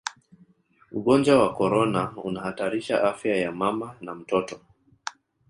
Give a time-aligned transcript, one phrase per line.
[0.91, 4.59] ugonjwa wa korona unahatarisha afya ya mama na mtoto